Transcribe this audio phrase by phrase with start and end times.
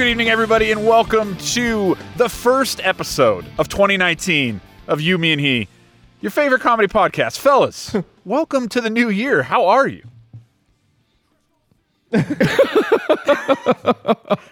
[0.00, 5.40] good evening, everybody, and welcome to the first episode of 2019 of You, Me, and
[5.42, 5.68] He,
[6.22, 7.38] your favorite comedy podcast.
[7.38, 7.94] Fellas,
[8.24, 9.42] welcome to the new year.
[9.42, 10.02] How are you?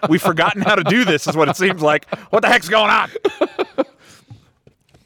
[0.07, 2.07] We've forgotten how to do this, is what it seems like.
[2.29, 3.09] What the heck's going on?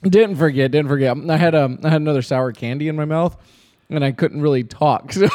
[0.03, 1.15] Didn't forget, didn't forget.
[1.29, 3.37] I had um, I had another sour candy in my mouth,
[3.93, 5.11] and I couldn't really talk.
[5.23, 5.27] So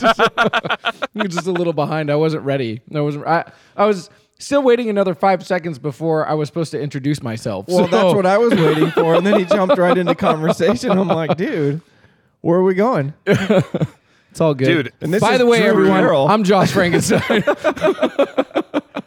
[0.00, 0.20] just,
[1.28, 2.10] just a little behind.
[2.10, 2.80] I wasn't ready.
[2.94, 3.26] I wasn't.
[3.26, 7.66] I, I was still waiting another five seconds before I was supposed to introduce myself.
[7.68, 10.90] Well, So- that's what I was waiting for, and then he jumped right into conversation.
[10.92, 11.80] I'm like, dude,
[12.40, 13.14] where are we going?
[13.26, 14.66] It's all good.
[14.66, 16.28] Dude, And this By is the way, Drew everyone, Carroll.
[16.28, 17.42] I'm Josh Frankenstein.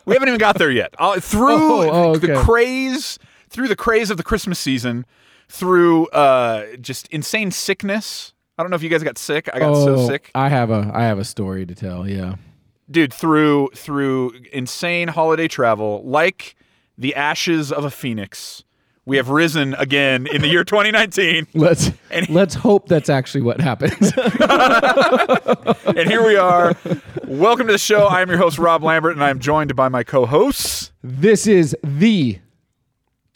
[0.06, 0.94] We haven't even got there yet.
[0.98, 5.06] Uh, through Oh, oh, the craze, through the craze of the Christmas season,
[5.49, 8.33] through uh, just insane sickness.
[8.58, 9.50] I don't know if you guys got sick.
[9.53, 10.31] I got so Oh, sick.
[10.36, 12.08] I have a I have a story to tell.
[12.08, 12.36] Yeah.
[12.91, 16.56] dude through through insane holiday travel like
[16.97, 18.64] the ashes of a phoenix
[19.06, 23.61] we have risen again in the year 2019 Let's And- let's hope that's actually what
[23.61, 24.11] happens.
[25.95, 26.75] and here we are
[27.25, 30.03] welcome to the show i am your host rob lambert and i'm joined by my
[30.03, 32.39] co-hosts this is the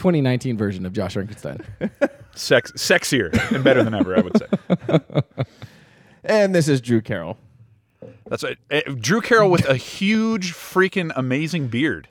[0.04, 1.60] 2019 version of Josh Frankenstein.
[2.36, 5.22] sex sexier and better than ever i would say
[6.26, 7.38] And this is Drew Carroll.
[8.28, 12.10] that's it Eh, drew carroll with a huge freaking amazing beard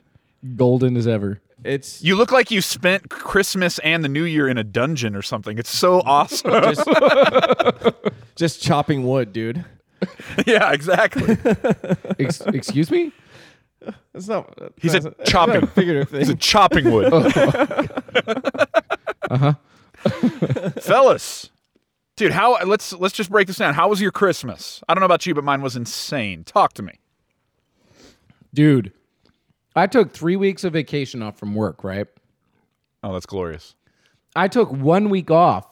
[0.55, 1.39] Golden as ever.
[1.63, 5.21] It's you look like you spent christmas and the new year in a dungeon or
[5.21, 6.89] something it's so awesome just,
[8.35, 9.63] just chopping wood, dude.
[10.47, 11.37] yeah exactly
[12.19, 13.11] Ex- excuse me?
[14.13, 14.53] It's not.
[14.77, 15.65] He that's said a- chopping.
[15.67, 17.11] Figurative It's a chopping wood.
[19.29, 19.53] uh-huh.
[20.79, 21.49] Fellas.
[22.15, 23.73] Dude, how let's let's just break this down.
[23.73, 24.83] How was your Christmas?
[24.87, 26.43] I don't know about you, but mine was insane.
[26.43, 26.99] Talk to me.
[28.53, 28.91] Dude,
[29.75, 32.05] I took three weeks of vacation off from work, right?
[33.01, 33.73] Oh, that's glorious.
[34.35, 35.65] I took one week off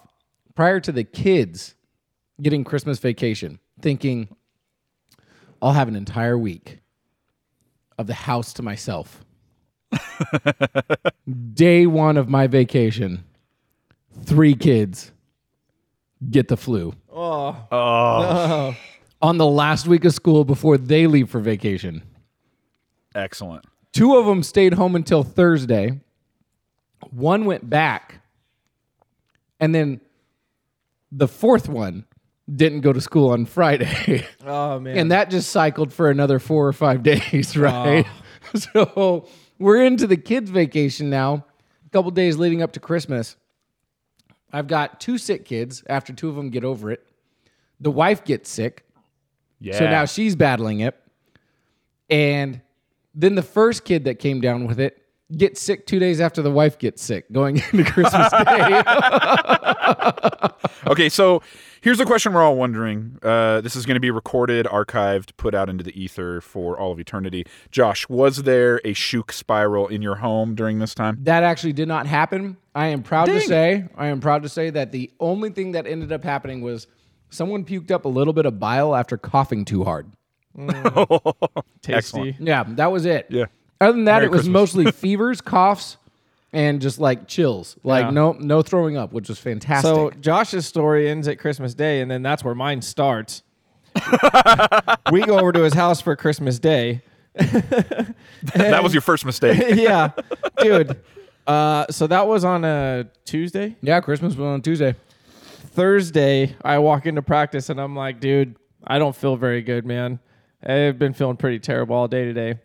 [0.55, 1.75] prior to the kids
[2.41, 4.35] getting Christmas vacation, thinking
[5.61, 6.79] I'll have an entire week
[8.01, 9.23] of the house to myself.
[11.53, 13.23] Day one of my vacation,
[14.23, 15.12] three kids
[16.29, 16.94] get the flu.
[17.12, 17.56] Oh.
[17.72, 18.75] oh,
[19.22, 22.03] On the last week of school before they leave for vacation.
[23.13, 23.66] Excellent.
[23.94, 26.00] Two of them stayed home until Thursday.
[27.09, 28.22] One went back.
[29.59, 30.01] And then
[31.12, 32.06] the fourth one
[32.53, 34.25] didn't go to school on Friday.
[34.45, 34.97] oh man.
[34.97, 38.06] and that just cycled for another four or five days, right?
[38.07, 38.17] Oh.
[38.53, 39.29] So
[39.59, 41.45] we're into the kids' vacation now,
[41.85, 43.38] a couple days leading up to Christmas.
[44.51, 47.06] I've got two sick kids after two of them get over it.
[47.79, 48.83] The wife gets sick.
[49.59, 49.78] Yeah.
[49.78, 51.00] So now she's battling it.
[52.09, 52.62] And
[53.16, 55.00] then the first kid that came down with it
[55.38, 58.84] gets sick two days after the wife gets sick going into Christmas Day.
[60.88, 61.42] okay, so
[61.81, 63.18] here's the question we're all wondering.
[63.22, 66.92] Uh, this is going to be recorded, archived, put out into the ether for all
[66.92, 67.46] of eternity.
[67.72, 71.18] Josh, was there a shook spiral in your home during this time?
[71.22, 72.58] that actually did not happen.
[72.74, 73.48] I am proud to Dang.
[73.48, 76.88] say, I am proud to say that the only thing that ended up happening was
[77.30, 80.12] someone puked up a little bit of bile after coughing too hard.
[81.81, 81.94] tasty.
[81.94, 82.36] excellent.
[82.42, 83.28] Yeah, that was it.
[83.30, 83.46] Yeah.
[83.81, 84.53] Other than that, Merry it was Christmas.
[84.53, 85.97] mostly fevers, coughs,
[86.53, 87.75] and just like chills.
[87.84, 88.09] Like Yeah.
[88.12, 89.84] no no throwing up, which was fantastic.
[89.90, 93.44] So Josh's story ends at Christmas Day, and then that's where mine starts.
[95.12, 97.02] we go over to his house for Christmas Day.
[98.56, 99.62] That was your first mistake.
[99.75, 100.09] yeah,
[100.62, 101.00] dude.
[101.48, 103.75] Uh, so that was on a Tuesday.
[103.81, 104.96] yeah, Christmas was on Tuesday.
[105.74, 108.56] Thursday, I walk into practice and I'm like, dude,
[108.86, 110.19] I don't feel very good, man.
[110.63, 112.59] I've been feeling pretty terrible all day today.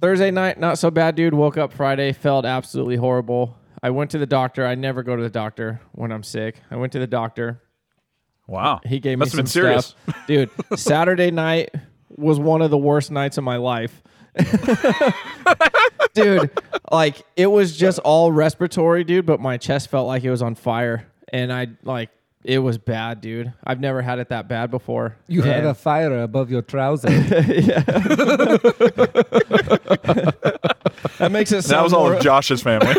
[0.00, 1.34] Thursday night, not so bad, dude.
[1.34, 3.56] Woke up Friday, felt absolutely horrible.
[3.82, 4.66] I went to the doctor.
[4.66, 6.60] I never go to the doctor when I'm sick.
[6.70, 7.62] I went to the doctor.
[8.46, 8.80] Wow.
[8.84, 9.94] He gave Must me some serious.
[10.04, 10.16] stuff.
[10.26, 11.74] Dude, Saturday night
[12.10, 14.02] was one of the worst nights of my life.
[16.14, 16.50] dude,
[16.90, 20.54] like it was just all respiratory, dude, but my chest felt like it was on
[20.54, 21.06] fire.
[21.32, 22.10] And I like
[22.46, 23.52] it was bad, dude.
[23.64, 25.16] I've never had it that bad before.
[25.26, 27.10] You had a fire above your trousers.
[31.18, 32.86] that makes it sound That was all more, of Josh's family.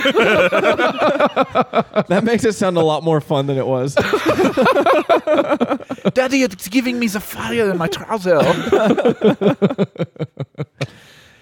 [2.09, 3.95] that makes it sound a lot more fun than it was.
[6.13, 8.39] Daddy, it's giving me the fire in my trouser.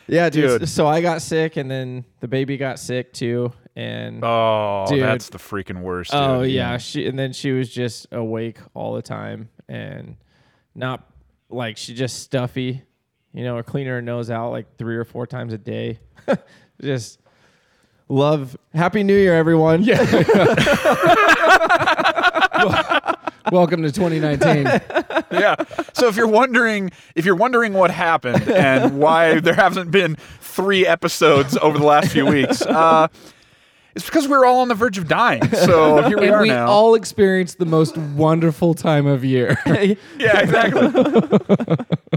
[0.08, 0.62] Yeah, dude.
[0.62, 0.70] Dude.
[0.70, 3.52] So I got sick and then the baby got sick too.
[3.76, 5.04] And Oh, Dude.
[5.04, 6.12] that's the freaking worst.
[6.14, 6.52] Oh dude.
[6.54, 10.16] yeah, she and then she was just awake all the time and
[10.74, 11.06] not
[11.50, 12.82] like she just stuffy.
[13.34, 16.00] You know, or cleaning her nose out like three or four times a day.
[16.82, 17.20] Just
[18.08, 18.56] love.
[18.74, 19.84] Happy New Year, everyone.
[19.84, 20.02] Yeah.
[23.52, 24.66] Welcome to 2019.
[25.32, 25.56] yeah.
[25.94, 30.86] So if you're wondering if you're wondering what happened and why there haven't been three
[30.86, 33.08] episodes over the last few weeks, uh,
[33.96, 35.48] it's because we're all on the verge of dying.
[35.52, 36.68] So here we and are we now.
[36.68, 39.58] all experienced the most wonderful time of year.
[39.66, 40.90] yeah, exactly.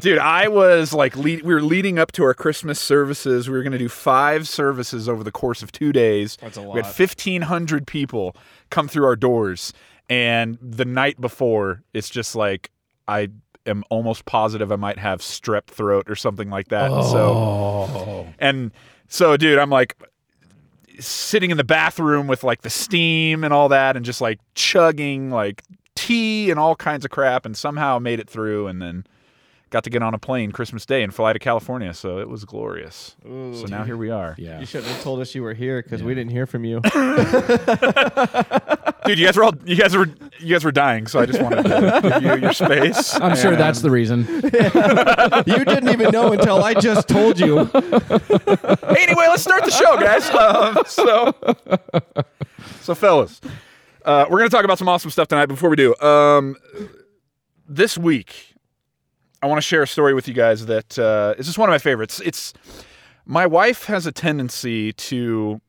[0.00, 3.48] Dude, I was like, lead, we were leading up to our Christmas services.
[3.48, 6.36] We were going to do five services over the course of two days.
[6.40, 6.74] That's a lot.
[6.74, 8.34] We had 1,500 people
[8.70, 9.72] come through our doors.
[10.08, 12.70] And the night before, it's just like,
[13.06, 13.28] I
[13.66, 16.88] am almost positive I might have strep throat or something like that.
[16.88, 18.26] So, oh.
[18.38, 18.72] and
[19.08, 19.96] so, dude, I'm like,
[21.00, 25.30] sitting in the bathroom with like the steam and all that and just like chugging
[25.30, 25.62] like
[25.94, 29.06] tea and all kinds of crap and somehow made it through and then
[29.70, 31.92] got to get on a plane Christmas Day and fly to California.
[31.94, 33.16] So it was glorious.
[33.22, 34.34] so now here we are.
[34.38, 34.60] Yeah.
[34.60, 36.80] You should have told us you were here because we didn't hear from you.
[39.08, 40.06] Dude, you guys were all you guys were
[40.38, 43.18] you guys were dying, so I just wanted to give you your space.
[43.18, 44.26] I'm sure that's the reason.
[45.46, 47.64] you didn't even know until I just told you.
[47.64, 50.28] Hey, anyway, let's start the show, guys.
[50.38, 51.34] Um, so,
[52.82, 53.40] so fellas,
[54.04, 55.46] uh, we're gonna talk about some awesome stuff tonight.
[55.46, 56.54] Before we do, um,
[57.66, 58.54] this week,
[59.42, 61.72] I want to share a story with you guys that uh, is just one of
[61.72, 62.20] my favorites.
[62.24, 62.52] It's
[63.24, 65.60] my wife has a tendency to,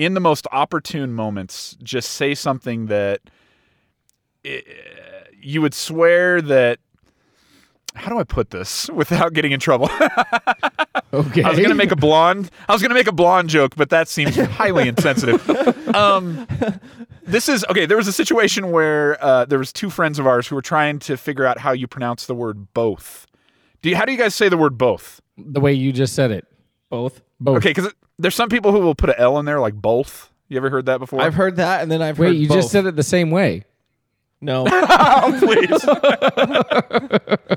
[0.00, 3.20] in the most opportune moments, just say something that
[4.44, 4.60] eh,
[5.38, 6.78] you would swear that.
[7.96, 9.90] How do I put this without getting in trouble?
[11.12, 11.42] Okay.
[11.42, 12.52] I was gonna make a blonde.
[12.68, 15.44] I was gonna make a blonde joke, but that seems highly insensitive.
[15.92, 16.46] Um,
[17.24, 17.84] this is okay.
[17.84, 21.00] There was a situation where uh, there was two friends of ours who were trying
[21.00, 23.26] to figure out how you pronounce the word both.
[23.82, 25.20] Do you, how do you guys say the word both?
[25.36, 26.46] the way you just said it.
[26.90, 27.22] Both.
[27.40, 27.58] Both.
[27.58, 30.30] Okay, because there's some people who will put an L in there, like both.
[30.48, 31.20] You ever heard that before?
[31.20, 32.56] I've heard that, and then I've Wait, heard you both.
[32.58, 33.64] just said it the same way.
[34.40, 34.66] no.
[34.70, 35.82] oh, please.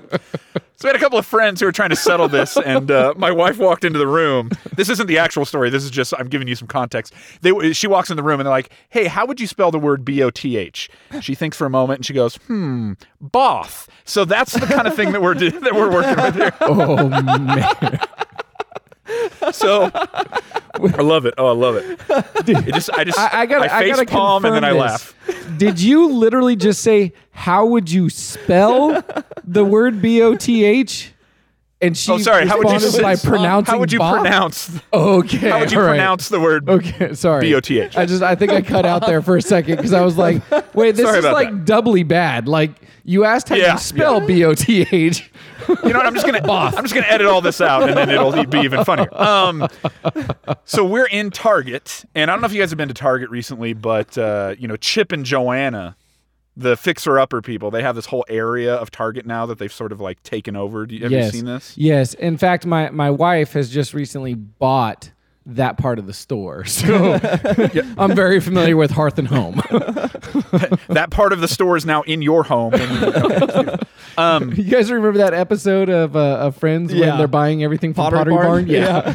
[0.76, 3.14] so we had a couple of friends who were trying to settle this, and uh,
[3.18, 4.50] my wife walked into the room.
[4.76, 5.70] This isn't the actual story.
[5.70, 7.14] This is just I'm giving you some context.
[7.42, 9.80] They she walks in the room and they're like, "Hey, how would you spell the
[9.80, 10.90] word B O T H?"
[11.22, 14.96] She thinks for a moment and she goes, "Hmm, both." So that's the kind of
[14.96, 16.54] thing that we're do- that we're working with here.
[16.62, 18.00] Oh man.
[19.52, 21.34] So I love it.
[21.38, 22.00] Oh, I love it.
[22.48, 24.88] It just I just I, I gotta, I, face gotta palm and then I confirm
[24.88, 25.16] laugh.
[25.28, 25.46] this.
[25.58, 29.04] Did you literally just say, "How would you spell
[29.44, 31.13] the word B O T H"?
[31.84, 32.48] And she Oh, sorry.
[32.48, 34.72] How would you by say- pronouncing How would you pronounce?
[34.94, 35.50] Okay.
[35.50, 35.90] How would you right.
[35.90, 36.68] pronounce the word?
[36.70, 37.42] Okay, sorry.
[37.42, 37.98] B-O-T-H.
[37.98, 40.42] I just I think I cut out there for a second because I was like,
[40.74, 41.66] wait, this Sorry is like that.
[41.66, 42.48] doubly bad.
[42.48, 42.72] Like
[43.04, 45.30] you asked how Yeah, you spell B O T H.
[45.68, 46.06] You know what?
[46.06, 46.76] I'm just gonna Both.
[46.78, 49.08] I'm just gonna edit all this out, and then it'll be even funnier.
[49.22, 49.68] Um,
[50.66, 53.30] so we're in Target, and I don't know if you guys have been to Target
[53.30, 55.96] recently, but uh, you know, Chip and Joanna,
[56.56, 59.92] the fixer upper people, they have this whole area of Target now that they've sort
[59.92, 60.86] of like taken over.
[60.86, 61.26] Do you, have yes.
[61.26, 61.78] you seen this?
[61.78, 62.14] Yes.
[62.14, 65.12] In fact, my my wife has just recently bought
[65.46, 66.66] that part of the store.
[66.74, 67.20] So
[67.98, 69.62] I'm very familiar with Hearth and Home.
[70.90, 72.74] That part of the store is now in your home.
[72.74, 78.12] And, you guys remember that episode of, uh, of Friends when they're buying everything from
[78.12, 78.68] Pottery Pottery, Barn?
[78.68, 79.14] Yeah.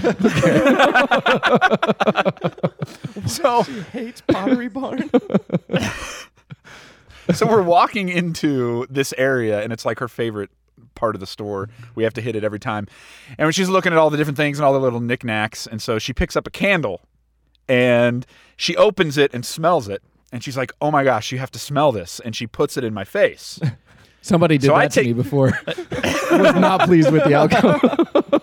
[3.26, 5.10] so she hates Pottery Barn.
[7.34, 10.50] So we're walking into this area and it's like her favorite
[10.94, 12.86] part of the store we have to hit it every time
[13.38, 15.80] and when she's looking at all the different things and all the little knickknacks and
[15.82, 17.00] so she picks up a candle
[17.68, 21.50] and she opens it and smells it and she's like oh my gosh you have
[21.50, 23.58] to smell this and she puts it in my face
[24.20, 25.52] Somebody did So I that to take- me before.
[25.66, 27.80] was not pleased with the outcome.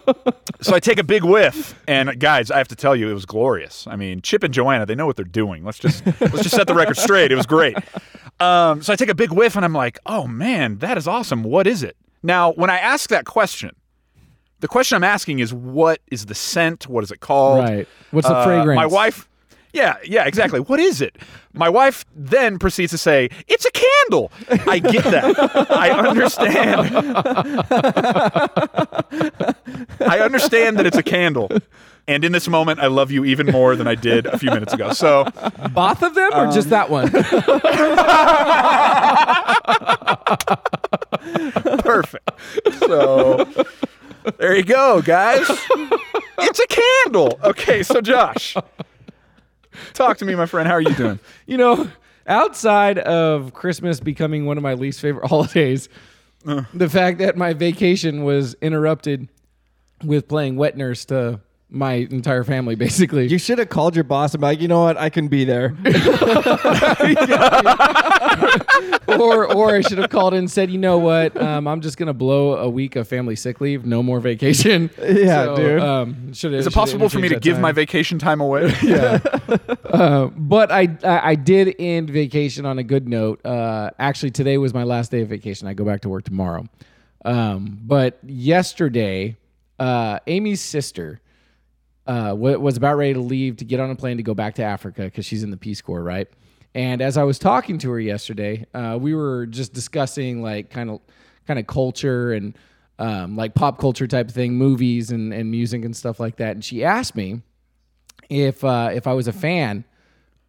[0.61, 3.25] so i take a big whiff and guys i have to tell you it was
[3.25, 3.87] glorious.
[3.87, 5.63] I mean chip and joanna they know what they're doing.
[5.63, 7.31] Let's just let's just set the record straight.
[7.31, 7.75] It was great.
[8.39, 11.43] Um, so i take a big whiff and i'm like oh man that is awesome.
[11.43, 11.95] What is it?
[12.23, 13.71] Now when i ask that question
[14.61, 16.87] the question i'm asking is what is the scent?
[16.87, 17.59] What is it called?
[17.65, 17.87] Right.
[18.11, 18.75] What's the Uh, fragrance?
[18.75, 19.27] my wife
[19.75, 20.59] yeah yeah exactly.
[20.59, 21.17] What is it?
[21.53, 24.31] My wife then proceeds to say it's a candle.
[24.67, 25.69] I get that.
[25.71, 26.79] I understand.
[30.01, 31.49] I understand that it's a candle.
[32.07, 34.73] And in this moment i love you even more than i did a few minutes
[34.73, 34.93] ago.
[34.93, 35.25] So
[35.73, 37.09] Both of them or just that one?
[41.81, 42.29] perfect.
[42.79, 43.47] So
[44.37, 45.45] there you go guys.
[46.39, 47.39] It's a candle.
[47.43, 48.55] Okay so josh
[49.93, 51.89] talk to me my friend how are you doing you know,
[52.27, 55.89] outside of Christmas becoming one of my least favorite holidays,
[56.45, 56.63] Uh.
[56.73, 59.29] the fact that my vacation was interrupted
[60.03, 61.39] with playing wet nurse to
[61.69, 63.27] my entire family, basically.
[63.27, 65.45] You should have called your boss and be like, you know what, I can be
[65.45, 65.75] there.
[69.07, 72.13] or or I should have called and said, you know what, um, I'm just gonna
[72.13, 74.89] blow a week of family sick leave, no more vacation.
[75.05, 75.81] Yeah, dude.
[75.81, 78.73] Um, should Is it possible for me to give my vacation time away?
[78.85, 79.19] Yeah.
[80.35, 83.43] But I, I I did end vacation on a good note.
[83.45, 85.67] Uh, actually, today was my last day of vacation.
[85.67, 86.67] I go back to work tomorrow.
[87.23, 89.37] Um, but yesterday,
[89.79, 91.21] uh, Amy's sister
[92.07, 94.55] uh, wa- was about ready to leave to get on a plane to go back
[94.55, 96.27] to Africa because she's in the Peace Corps, right?
[96.73, 100.89] And as I was talking to her yesterday, uh, we were just discussing like kind
[100.89, 100.99] of
[101.47, 102.57] kind of culture and
[102.99, 106.51] um, like pop culture type thing, movies and, and music and stuff like that.
[106.51, 107.41] And she asked me
[108.29, 109.85] if uh, if I was a fan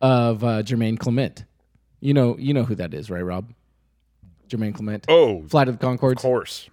[0.01, 1.45] of uh, Jermaine Clement.
[2.01, 3.53] You know, you know who that is, right, Rob?
[4.49, 5.07] Jermaine Clement.
[5.09, 6.13] Oh, Flight of the Conchords.
[6.13, 6.69] of course.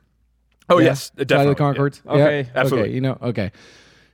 [0.70, 0.86] Oh Yeah?
[0.88, 2.02] yes, Flight of the Conchords.
[2.06, 2.12] Yeah.
[2.12, 2.90] Okay, absolutely.
[2.90, 3.52] Okay, you know, okay.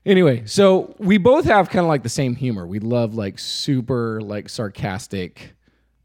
[0.05, 2.65] Anyway, so we both have kind of like the same humor.
[2.65, 5.53] We love like super like sarcastic,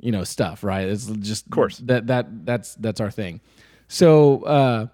[0.00, 0.88] you know, stuff, right?
[0.88, 1.78] It's just of course.
[1.78, 3.40] that that that's that's our thing.
[3.88, 4.86] So uh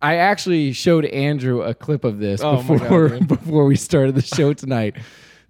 [0.00, 4.14] I actually showed Andrew a clip of this Oh my God, before before we started
[4.14, 4.96] the show tonight.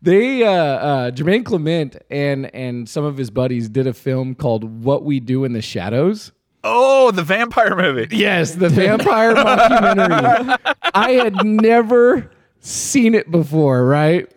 [0.00, 4.84] They uh, uh, Jermaine Clement and and some of his buddies did a film called
[4.84, 6.30] "What We Do in the Shadows."
[6.62, 8.16] Oh, the vampire movie.
[8.16, 10.56] Yes, the vampire mockumentary.
[10.94, 12.30] I had never
[12.60, 14.32] seen it before, right?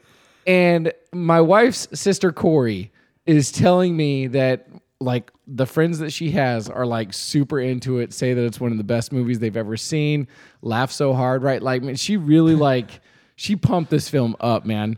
[0.47, 2.91] And my wife's sister Corey
[3.25, 4.67] is telling me that
[4.99, 8.71] like the friends that she has are like super into it, say that it's one
[8.71, 10.27] of the best movies they've ever seen,
[10.61, 11.61] laugh so hard, right?
[11.61, 13.01] Like man, she really like
[13.35, 14.97] she pumped this film up, man.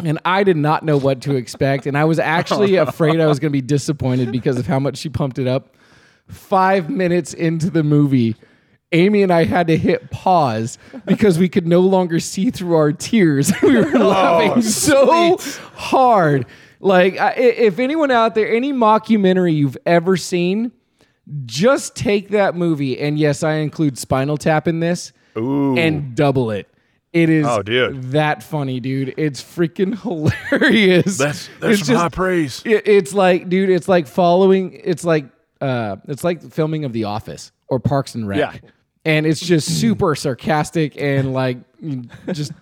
[0.00, 1.86] And I did not know what to expect.
[1.86, 4.98] And I was actually afraid I was going to be disappointed because of how much
[4.98, 5.74] she pumped it up
[6.28, 8.36] five minutes into the movie,
[8.92, 12.92] Amy and I had to hit pause because we could no longer see through our
[12.92, 13.52] tears.
[13.62, 15.36] we were laughing so
[15.74, 16.46] hard.
[16.80, 20.70] Like, I- i- if anyone out there, any mockumentary you've ever seen,
[21.46, 25.76] just take that movie, and yes, I include Spinal Tap in this, Ooh.
[25.76, 26.68] and double it.
[27.12, 28.12] It is Oh, dude.
[28.12, 29.14] that funny, dude.
[29.16, 31.18] It's freaking hilarious.
[31.18, 32.62] That's that's It's just- high praise.
[32.64, 34.80] it, it's like, dude, it's like following.
[34.84, 35.24] It's like,
[35.60, 38.70] uh, it's like filming of The Office or Parks and Rec, Yeah.
[39.06, 39.72] And it's just mm.
[39.72, 41.58] super sarcastic and like
[42.32, 42.52] just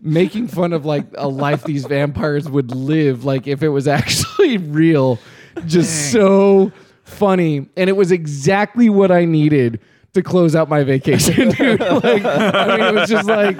[0.00, 4.56] making fun of like a life these vampires would live, like if it was actually
[4.58, 5.18] real.
[5.66, 6.72] Just so
[7.04, 9.80] funny, and it was exactly what I needed
[10.14, 11.80] to close out my vacation, dude.
[11.80, 13.56] Like, I mean, it was just like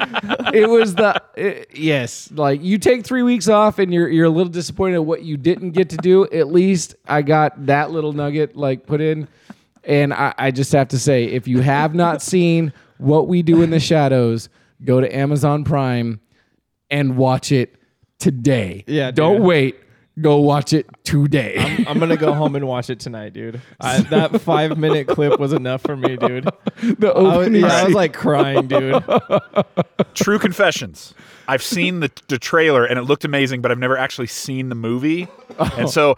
[0.55, 4.31] it was the it- yes, like you take three weeks off and you're you're a
[4.31, 6.25] little disappointed at what you didn't get to do.
[6.31, 9.29] At least I got that little nugget like put in,
[9.85, 13.62] and I, I just have to say, if you have not seen what we do
[13.62, 14.49] in the shadows,
[14.85, 16.21] go to Amazon Prime
[16.91, 17.75] and watch it
[18.19, 18.85] today.
[18.87, 19.17] Yeah, dude.
[19.17, 19.77] don't wait.
[20.21, 21.85] Go watch it today.
[21.89, 23.62] I'm gonna go home and watch it tonight, dude.
[23.81, 26.45] I, that five minute clip was enough for me, dude.
[26.99, 29.03] the I was, opening yeah, I was like crying, dude.
[30.15, 31.15] True confessions.
[31.49, 34.75] I've seen the, the trailer and it looked amazing, but I've never actually seen the
[34.75, 35.29] movie.
[35.59, 35.87] And oh.
[35.87, 36.17] so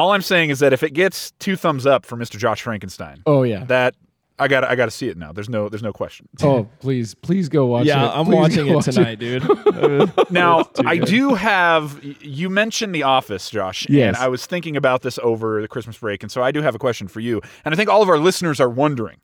[0.00, 2.38] all I'm saying is that if it gets two thumbs up for Mr.
[2.38, 3.64] Josh Frankenstein, oh yeah.
[3.64, 3.94] that
[4.38, 5.32] I got I got to see it now.
[5.32, 6.28] There's no there's no question.
[6.42, 7.88] Oh please, please go watch it.
[7.88, 9.42] Yeah, I'm Please watching it watch tonight, dude.
[10.30, 14.08] Now, I do have you mentioned The Office, Josh, Yes.
[14.08, 16.74] and I was thinking about this over the Christmas break, and so I do have
[16.74, 17.42] a question for you.
[17.64, 19.18] And I think all of our listeners are wondering.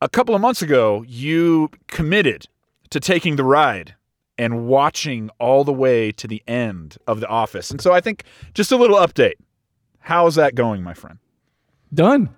[0.00, 2.46] A couple of months ago, you committed
[2.90, 3.94] to taking the ride
[4.38, 7.70] and watching all the way to the end of The Office.
[7.70, 9.34] And so I think just a little update.
[10.00, 11.18] How's that going, my friend?
[11.92, 12.30] Done.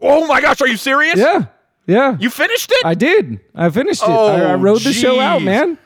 [0.00, 1.18] Oh my gosh, are you serious?
[1.18, 1.46] Yeah,
[1.86, 2.16] yeah.
[2.18, 2.84] You finished it?
[2.86, 3.40] I did.
[3.54, 4.08] I finished it.
[4.08, 5.76] I, Oh, I rode the show out, man.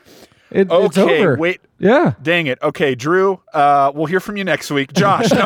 [0.51, 1.35] It, it's over.
[1.37, 1.59] wait.
[1.79, 2.13] Yeah.
[2.21, 2.59] Dang it.
[2.61, 4.93] Okay, Drew, uh, we'll hear from you next week.
[4.93, 5.29] Josh.
[5.31, 5.45] no-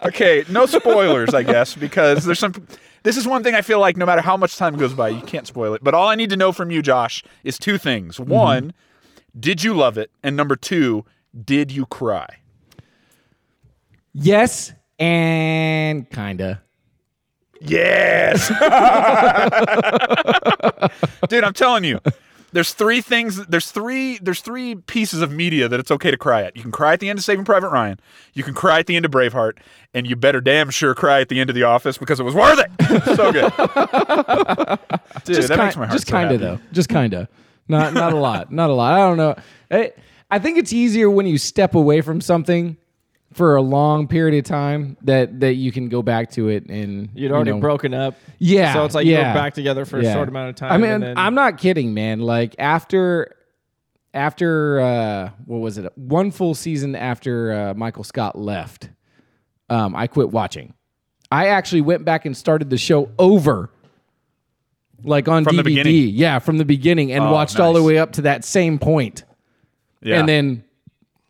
[0.06, 2.66] okay, no spoilers, I guess, because there's some.
[3.02, 5.22] This is one thing I feel like no matter how much time goes by, you
[5.22, 5.82] can't spoil it.
[5.82, 8.18] But all I need to know from you, Josh, is two things.
[8.18, 8.30] Mm-hmm.
[8.30, 8.74] One,
[9.38, 10.10] did you love it?
[10.22, 11.04] And number two,
[11.44, 12.28] did you cry?
[14.12, 16.62] Yes, and kinda.
[17.60, 18.48] Yes.
[21.28, 22.00] Dude, I'm telling you.
[22.52, 26.42] There's three things there's three there's three pieces of media that it's okay to cry
[26.42, 26.56] at.
[26.56, 28.00] You can cry at the end of Saving Private Ryan,
[28.34, 29.58] you can cry at the end of Braveheart,
[29.94, 32.34] and you better damn sure cry at the end of The Office because it was
[32.34, 33.04] worth it.
[33.16, 33.52] so good.
[35.24, 36.36] Dude, just that ki- makes my heart just so kinda happy.
[36.38, 36.58] though.
[36.72, 37.28] Just kinda.
[37.68, 38.50] Not not a lot.
[38.52, 38.94] Not a lot.
[38.94, 39.36] I don't know.
[39.70, 39.92] I,
[40.30, 42.76] I think it's easier when you step away from something
[43.32, 47.08] for a long period of time that that you can go back to it and
[47.14, 48.16] You'd already you know, broken up.
[48.38, 49.32] Yeah, So it's like you yeah.
[49.32, 50.72] were back together for a short amount of time.
[50.72, 52.20] I mean, and then, I'm not kidding, man.
[52.20, 53.36] Like after
[54.12, 55.96] after uh what was it?
[55.96, 58.90] One full season after uh, Michael Scott left,
[59.68, 60.74] um, I quit watching.
[61.30, 63.70] I actually went back and started the show over.
[65.02, 65.64] Like on From DVD.
[65.64, 66.08] beginning?
[66.14, 69.24] Yeah, from the beginning and Oh, watched all the way up to that same point.
[70.02, 70.18] Yeah.
[70.18, 70.64] And then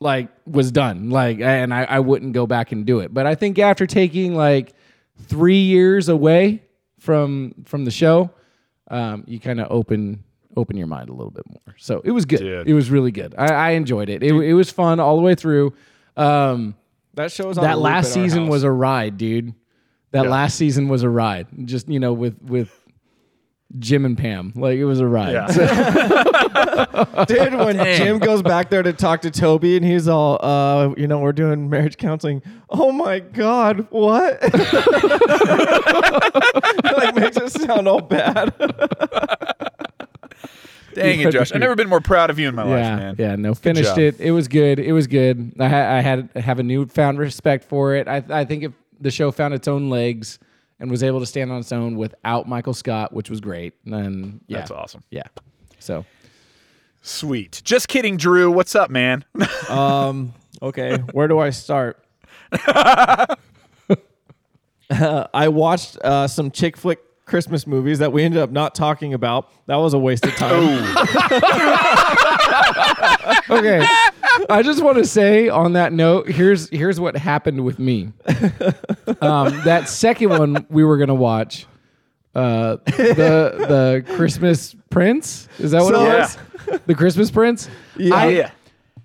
[0.01, 1.11] like was done.
[1.11, 3.13] Like and I, I wouldn't go back and do it.
[3.15, 4.73] But I think after taking like
[5.19, 6.63] three years away
[6.99, 8.31] from from the show,
[8.91, 10.25] um, you kind of open
[10.57, 11.75] open your mind a little bit more.
[11.79, 12.41] So it was good.
[12.41, 12.69] Dude.
[12.69, 13.35] It was really good.
[13.39, 14.23] I, I enjoyed it.
[14.23, 14.33] it.
[14.33, 15.75] It was fun all the way through.
[16.17, 16.75] Um,
[17.15, 18.51] that show was on that last season house.
[18.51, 19.55] was a ride, dude.
[20.13, 20.31] That Yeah.
[20.31, 21.47] last season was a ride.
[21.67, 22.80] Just you know with with
[23.79, 25.33] Jim and Pam, like it was a ride.
[25.33, 25.47] Yeah.
[27.29, 31.07] Dude, when Jim goes back there to talk to Toby and he's all, uh, you
[31.07, 32.43] know, we're doing marriage counseling.
[32.69, 34.43] Oh my God, what?
[36.97, 38.53] like makes it sound all bad.
[40.95, 41.53] Dang it, Josh.
[41.53, 43.15] I've never been more proud of you in my life, yeah, man.
[43.19, 43.37] yeah.
[43.37, 44.19] No, finished it.
[44.19, 44.81] It was good.
[44.81, 45.53] It was good.
[45.61, 48.09] I, ha- I had have a newfound respect for it.
[48.09, 50.41] I, I think if the show found its own legs
[50.81, 53.75] and was able to stand on its own without Michael Scott, which was great.
[53.87, 55.05] And yeah, That's awesome.
[55.11, 55.29] yeah.
[55.79, 56.05] So
[57.03, 57.63] Sweet.
[57.65, 58.51] Just kidding, Drew.
[58.51, 59.25] What's up, man?
[59.71, 62.05] Um, okay, where do I start?
[62.53, 63.37] I
[65.47, 69.49] watched uh, some chick flick Christmas movies that we ended up not talking about.
[69.67, 70.97] That was a waste of time.
[73.51, 73.87] okay.
[74.51, 78.13] I just want to say on that note, here's here's what happened with me.
[79.21, 81.67] Um, that second one we were gonna watch,
[82.35, 85.49] uh, the the Christmas Prince.
[85.59, 86.39] Is that what So- it was?
[86.87, 87.69] The Christmas Prince.
[87.99, 88.51] I- yeah.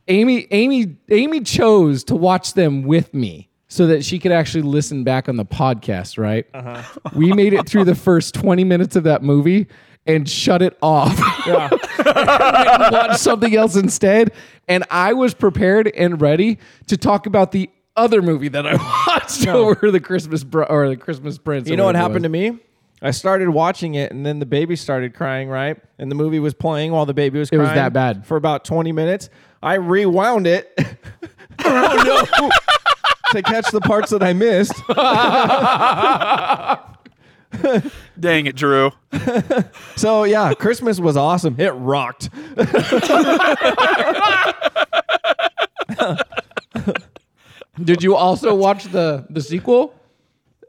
[0.07, 5.03] Amy Amy Amy chose to watch them with me so that she could actually listen
[5.03, 6.45] back on the podcast, right?
[6.53, 6.83] Uh-huh.
[7.15, 9.65] We made it through the first 20 minutes of that movie
[10.05, 11.17] and shut it off.
[11.47, 11.69] Yeah.
[12.91, 14.31] watch something else instead.
[14.67, 18.75] And I was prepared and ready to talk about the other movie that I
[19.07, 21.69] watched over the Christmas bro- or the Christmas Prince.
[21.69, 22.59] You know what happened to me?
[23.01, 25.77] I started watching it, and then the baby started crying, right?
[25.99, 27.61] And the movie was playing while the baby was crying.
[27.61, 27.77] It crying.
[27.77, 28.25] was that bad.
[28.25, 29.29] For about 20 minutes.
[29.61, 30.73] I rewound it.
[31.65, 32.49] oh, no.
[33.31, 34.73] to catch the parts that I missed.
[38.19, 38.91] Dang it, Drew.
[39.95, 41.55] So, yeah, Christmas was awesome.
[41.59, 42.29] It rocked.
[47.83, 49.93] Did you also watch the the sequel,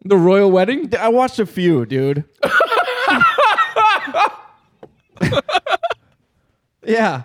[0.05, 0.93] the Royal Wedding?
[0.97, 2.25] I watched a few, dude.
[6.85, 7.23] yeah.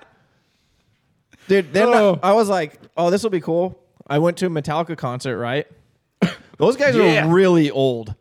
[1.47, 2.19] Dude, then Oh.
[2.24, 3.78] I was like, oh, this will be cool.
[4.08, 5.67] I went to a Metallica concert, right?
[6.58, 7.26] Those guys Yeah.
[7.26, 8.13] are really old.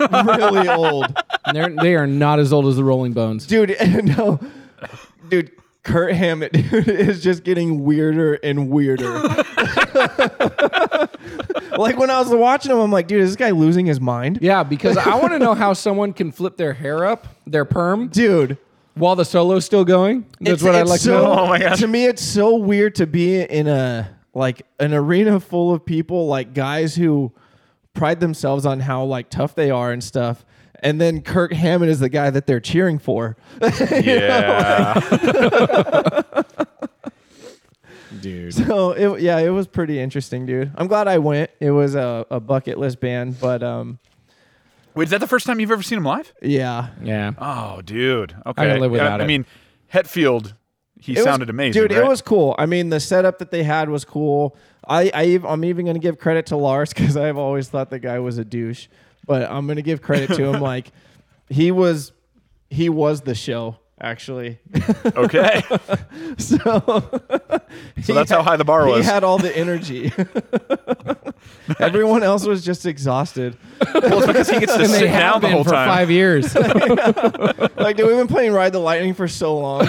[0.00, 1.06] Really old.
[1.52, 3.46] They're, they are not as old as the Rolling Bones.
[3.46, 4.40] Dude, no.
[5.28, 5.50] Dude,
[5.82, 9.12] Kirk Hammett dude, is just getting weirder and weirder.
[11.78, 14.38] like when I was watching him, I'm like, dude, is this guy losing his mind?
[14.42, 18.08] Yeah, because I want to know how someone can flip their hair up, their perm,
[18.08, 18.58] Dude.
[18.94, 20.26] while the solo's still going.
[20.40, 21.32] That's It's- what I'd it's like so, to know.
[21.40, 21.78] Oh my gosh.
[21.80, 26.26] To me, it's so weird to be in a like an arena full of people,
[26.26, 27.32] like guys who
[27.96, 30.44] pride themselves on how like tough they are and stuff.
[30.80, 33.36] And then Kirk Hammett is the guy that they're cheering for.
[33.90, 35.00] Yeah.
[38.20, 38.54] Dude.
[38.54, 40.70] So it, yeah, it was pretty interesting, dude.
[40.76, 41.50] I'm glad I went.
[41.60, 43.98] It was a, a bucket list band, but um,
[44.94, 46.32] Wait, is that the first time you've ever seen him live?
[46.40, 47.32] yeah, Yeah.
[47.38, 48.34] Oh, dude.
[48.46, 48.62] Okay.
[48.70, 49.26] can live Yeah, without I it.
[49.26, 49.44] mean,
[49.92, 50.54] Hetfield,
[51.06, 51.80] he It was- sounded amazing.
[51.82, 51.92] dude.
[51.92, 52.02] right?
[52.04, 52.54] It was cool.
[52.58, 54.56] I mean, the setup that they had was cool.
[54.88, 58.18] I, I I'm even gonna give credit to Lars because I've always thought the guy
[58.18, 58.88] was a douche,
[59.26, 60.60] but I'm gonna give credit to him.
[60.72, 60.90] like
[61.48, 62.12] he was,
[62.70, 64.58] he was the show actually.
[65.06, 65.62] okay.
[66.36, 67.02] so
[68.02, 68.98] So that's how high the bar was.
[69.04, 70.12] he had all the energy.
[71.80, 73.56] Everyone else was just exhausted.
[73.94, 75.88] well, it's because he gets to sit down the whole for time.
[75.88, 76.54] five years.
[76.54, 79.86] Like, dude, we've been playing Ride the Lightning for so long.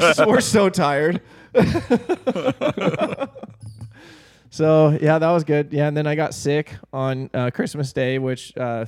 [0.00, 1.20] We're, we're so tired.
[4.50, 5.72] so yeah, that was good.
[5.72, 8.86] Yeah, and then I got sick on uh, Christmas Day, which uh,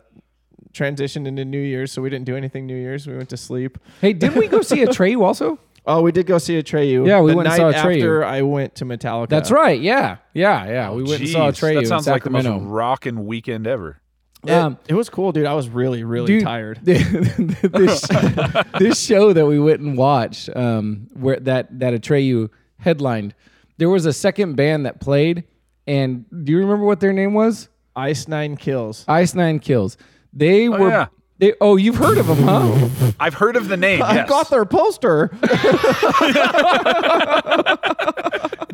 [0.73, 3.07] transitioned into New Year's, so we didn't do anything New Year's.
[3.07, 3.79] We went to sleep.
[4.01, 5.59] hey, didn't we go see a Atreyu also?
[5.88, 7.07] Oh, we did go see a Atreyu.
[7.07, 7.97] Yeah, we the went and night saw Atreyu.
[7.97, 9.29] after I went to Metallica.
[9.29, 9.81] That's right.
[9.81, 10.16] Yeah.
[10.35, 10.66] Yeah.
[10.66, 10.90] Yeah.
[10.90, 14.01] We went and saw Jeez, Atreyu That sounds in like the most rocking weekend ever.
[14.47, 15.47] It, Um, it was cool, dude.
[15.47, 16.79] I was really, really Dude, tired.
[16.83, 18.09] this,
[18.79, 23.35] this show that we went and watched, um, where that that Atreyu headlined,
[23.79, 25.45] there was a second band that played,
[25.87, 27.69] and do you remember what their name was?
[27.95, 29.05] Ice Nine Kills.
[29.09, 29.97] Ice Nine Kills.
[30.33, 30.89] They were.
[30.91, 31.07] yeah.
[31.39, 33.13] They, oh, you've heard of them, huh?
[33.21, 34.03] I've heard of the name.
[34.03, 34.29] I yes.
[34.29, 35.31] got their poster.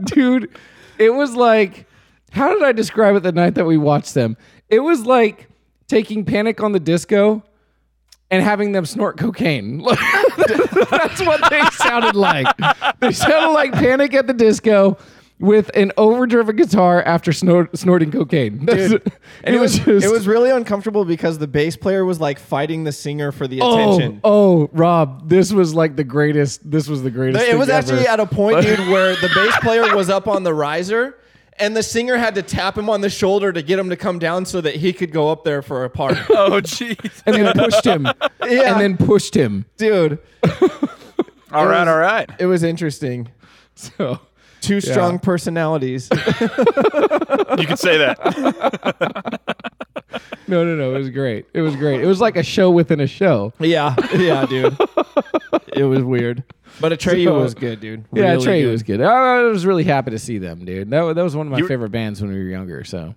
[0.05, 0.49] dude
[0.99, 1.87] it was like
[2.33, 4.37] how did i describe it the night that we watched them
[4.69, 5.49] it was like
[5.93, 7.43] taking panic on the disco
[8.31, 9.83] and having them snort cocaine.
[10.91, 12.47] That's what they sounded like.
[13.01, 14.97] They sounded like panic at the disco
[15.39, 18.67] with an overdriven guitar after snort, snorting cocaine.
[19.45, 22.85] And it was just it was really uncomfortable because the bass player was like fighting
[22.85, 24.21] the singer for the oh, attention.
[24.23, 28.21] oh rob this was like the greatest this was the greatest it was actually at
[28.21, 31.19] a point, dude, where the bass player was up on the riser
[31.59, 34.19] and the singer had to tap him on the shoulder to get him to come
[34.19, 36.17] down so that he could go up there for a part.
[36.31, 37.23] Oh, jeez.
[37.27, 38.73] and then pushed him Yeah.
[38.73, 40.19] and then pushed him dude,
[41.53, 42.29] All right, all right.
[42.39, 43.29] it was interesting.
[43.75, 44.19] so
[44.63, 46.09] Two strong personalities.
[47.59, 49.41] You could say that.
[50.49, 50.95] No, no, no.
[50.95, 51.47] It was great.
[51.55, 52.01] It was great.
[52.01, 53.53] It was like a show within a show.
[53.59, 54.77] yeah, yeah, dude.
[55.75, 56.45] It was weird.
[56.81, 58.05] But Atreyu So- was good, dude.
[58.13, 58.73] Yeah, Really Trey good.
[58.73, 59.01] was good.
[59.01, 60.91] I, I was really happy to see them, dude.
[60.91, 62.85] That, that was one of my You- favorite bands when we were younger.
[62.85, 63.15] So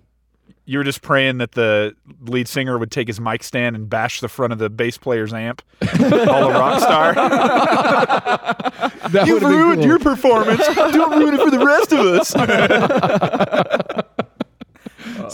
[0.64, 4.20] You were just praying that the lead singer would take his mic stand and bash
[4.20, 5.62] the front of the bass player's amp.
[6.00, 7.14] All a rock star.
[9.10, 9.86] that You've ruined cool.
[9.86, 10.66] your performance.
[10.74, 12.30] Don't ruin it for the rest of us.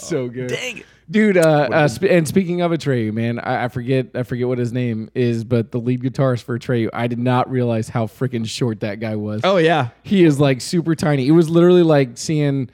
[0.09, 0.48] so good.
[0.48, 0.87] Dang it.
[1.12, 4.59] Dude, uh, uh, sp- and speaking of Atreyu, man, I, I forget I forget what
[4.59, 8.48] his name is, but the lead guitarist for Atreyu, I did not realize how freaking
[8.48, 9.42] short that guy was.
[9.44, 9.88] Oh yeah.
[10.03, 11.29] He is like super tiny.
[11.29, 12.70] It was literally like seeing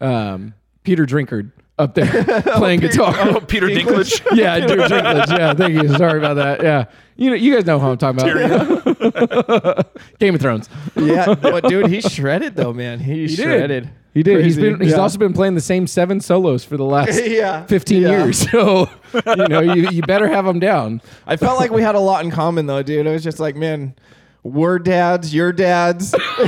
[0.00, 2.24] um, Peter Drinkard up there
[2.56, 3.14] playing guitar.
[3.18, 4.24] Oh, Peter Dinklage.
[4.36, 5.36] yeah, Peter Dinklage.
[5.38, 5.88] Yeah, thank you.
[5.96, 6.62] Sorry about that.
[6.62, 6.84] Yeah,
[7.16, 9.96] you know, you guys know who I'm talking about.
[10.20, 10.68] Game of Thrones.
[10.94, 13.00] Yeah, but dude, he shredded though, man.
[13.00, 13.84] He, He shredded.
[13.84, 13.90] did.
[14.12, 14.44] He did.
[14.44, 14.70] He's Crazy.
[14.72, 14.80] been.
[14.80, 14.98] He's Yeah.
[14.98, 17.64] also been playing the same seven solos for the last Yeah.
[17.66, 18.08] 15 Yeah.
[18.10, 18.46] years.
[18.50, 18.88] So
[19.36, 21.00] you know, you, you better have him down.
[21.26, 23.06] I felt like we had a lot in common though, dude.
[23.06, 23.94] It was just like, man,
[24.42, 26.10] we're dads, you're dads.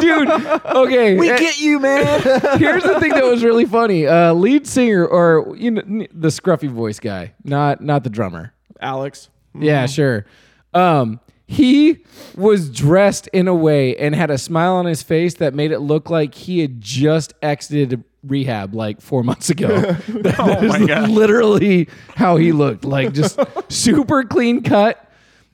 [0.00, 0.28] dude.
[0.28, 2.20] Okay, We eh, get you, man.
[2.58, 4.06] here's the thing that was really funny.
[4.06, 8.52] Uh, lead singer or you know the scruffy voice guy, not not the drummer.
[8.80, 9.28] Alex.
[9.58, 10.26] Yeah, sure.
[10.74, 12.04] Um, he
[12.36, 15.78] was dressed in a way and had a smile on his face that made it
[15.80, 19.68] look like he had just exited rehab like four months ago.
[20.08, 21.08] That Oh my God.
[21.08, 23.40] literally how he looked, like just
[23.72, 25.10] super clean cut.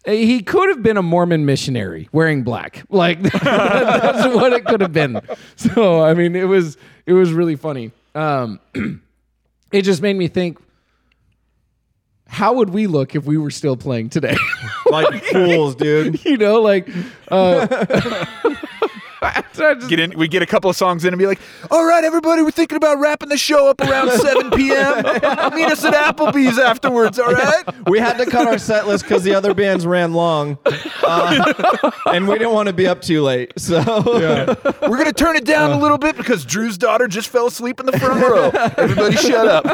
[0.07, 2.83] Uh, He could have been a Mormon missionary wearing black.
[2.90, 5.20] Like that's what it could have been.
[5.57, 6.76] So I mean, it was
[7.07, 7.92] it was really funny.
[8.16, 8.59] Um,
[9.72, 10.59] it just made me think.
[12.35, 14.37] How would we look if we were still playing today?
[14.90, 16.25] Like fools, dude.
[16.25, 16.88] you know, like
[17.31, 18.27] uh,
[19.55, 20.17] just- Get in.
[20.19, 22.77] We get a couple of songs in and be like, "All right, everybody, we're thinking
[22.77, 25.03] about wrapping the show up around 7 p.m.
[25.55, 27.19] Meet us at Applebee's afterwards.
[27.19, 30.59] All right." We had to cut our set list because the other bands ran long,
[31.03, 31.53] uh,
[32.07, 33.53] and we didn't want to be up too late.
[33.59, 33.83] So
[34.83, 37.87] We're gonna turn it down a little bit because Drew's daughter just fell asleep in
[37.87, 38.51] the front row.
[38.79, 39.65] Everybody, shut up.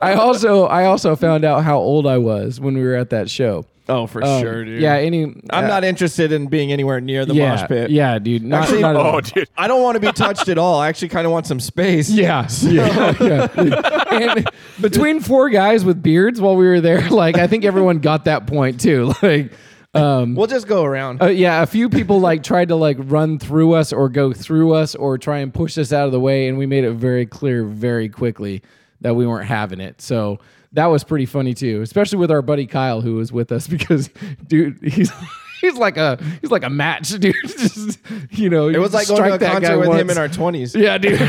[0.00, 3.28] I also I also found out how old I was when we were at that
[3.30, 3.64] show.
[3.88, 4.80] Oh, for Um, sure, dude.
[4.80, 7.90] Yeah, any I'm uh, not interested in being anywhere near the yeah, mosh pit.
[7.90, 8.42] Yeah, dude.
[8.44, 9.16] Not, Actually- not at all.
[9.16, 9.48] Oh, dude.
[9.56, 10.78] I don't want to be touched at all.
[10.80, 12.08] I actually kind of want some space.
[12.22, 14.04] Yeah, yeah, yeah.
[14.10, 18.24] And between four guys with beards while we were there, like I think everyone got
[18.26, 19.12] that point too.
[19.22, 19.52] Like,
[19.94, 21.20] um, We'll just go around.
[21.22, 24.72] uh, yeah, a few people like tried to like run through us or go through
[24.72, 27.26] us or try and push us out of the way, and we made it very
[27.26, 28.62] clear very quickly
[29.02, 30.00] that we weren't having it.
[30.00, 30.38] So
[30.72, 34.10] that was pretty funny too, especially with our buddy Kyle who was with us because,
[34.46, 35.12] dude, he's.
[35.60, 37.36] He's like a he's like a match, dude.
[37.46, 38.00] Just,
[38.32, 40.74] you know, it was like going to a concert with him in our 20s.
[40.76, 41.20] yeah, dude.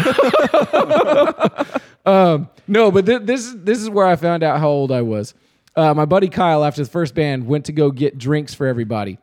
[2.03, 5.03] um, no, but th- this is this is where I found out how old I
[5.03, 5.35] was.
[5.75, 9.19] Uh, my buddy Kyle, after the first band, went to go get drinks for everybody,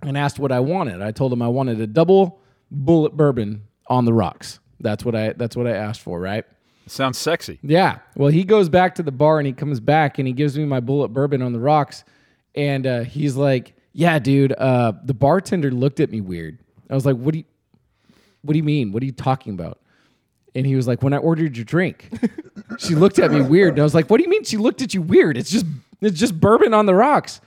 [0.00, 1.02] and asked what I wanted.
[1.02, 2.40] I told him I wanted a double
[2.74, 4.60] Bulleit bourbon on the rocks.
[4.80, 6.46] That's what I that's what I asked for, right?
[6.86, 7.58] Sounds sexy.
[7.62, 7.98] Yeah.
[8.16, 10.64] Well, he goes back to the bar and he comes back and he gives me
[10.64, 12.04] my Bulleit bourbon on the rocks.
[12.54, 16.58] And uh, he's like, "Yeah, dude." Uh, the bartender looked at me weird.
[16.90, 17.44] I was like, "What do you,
[18.42, 18.92] What do you mean?
[18.92, 19.78] What are you talking about?"
[20.54, 22.10] And he was like, "When I ordered your drink,
[22.78, 24.82] she looked at me weird." And I was like, "What do you mean she looked
[24.82, 25.38] at you weird?
[25.38, 25.64] It's just
[26.02, 27.40] it's just bourbon on the rocks."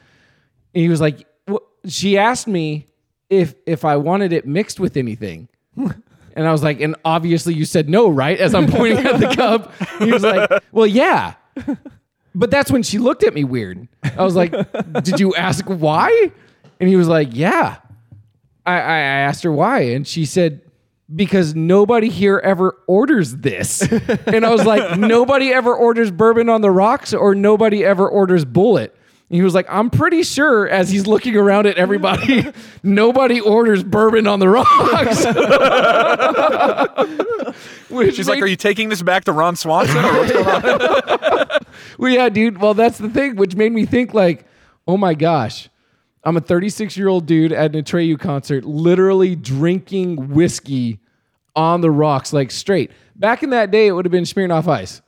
[0.74, 2.88] And he was like, "Wh- "She asked me
[3.30, 5.50] if if I wanted it mixed with anything."
[6.36, 8.38] And I was like, and obviously you said no, right?
[8.38, 9.74] As I'm pointing at the cup.
[10.00, 11.36] He was like, well, yeah.
[12.34, 13.88] But that's when she looked at me weird.
[14.04, 14.52] I was like,
[15.04, 16.32] did you ask why?
[16.80, 17.78] And he was like, yeah.
[18.66, 19.82] I, I asked her why.
[19.82, 20.62] And she said,
[21.14, 23.82] because nobody here ever orders this.
[23.82, 28.44] and I was like, nobody ever orders bourbon on the rocks or nobody ever orders
[28.44, 28.90] Bulleit.
[29.30, 32.46] He was like, I'm pretty sure as he's looking around at everybody,
[32.84, 35.26] nobody orders bourbon on the rocks.
[37.90, 41.48] Which She's like, "Are you taking this back to Ron Swanson?" Or what's going on?
[41.98, 42.60] Well, yeah, dude.
[42.60, 44.46] Well, that's the thing, which made me think like,
[44.88, 45.70] oh my gosh,
[46.24, 51.00] I'm a 36 year old dude at an Atreyu concert, literally drinking whiskey
[51.56, 52.92] on the rocks, like straight.
[53.16, 55.02] Back in that day, it would have been Smirnoff Ice.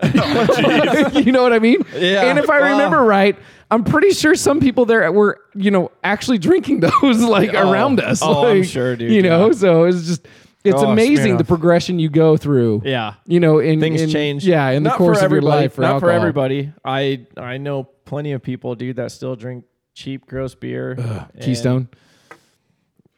[0.02, 1.82] you know what I mean?
[1.94, 2.24] Yeah.
[2.30, 3.36] And if I remember right,
[3.70, 7.70] I'm pretty sure some people there were, you know, actually drinking those like Oh.
[7.70, 8.20] around us.
[8.22, 9.52] Oh, I'm sure, dude, You know, yeah.
[9.52, 10.28] so it's just,
[10.64, 12.82] it's Oh, amazing the progression you go through.
[12.84, 13.14] Yeah.
[13.26, 14.46] You know, in Things in- change.
[14.46, 15.74] Yeah, in the course of your life.
[15.74, 16.72] For not for everybody.
[16.84, 20.92] I I know plenty of people, dude, that still drink cheap, gross beer.
[20.92, 21.88] and- Keystone.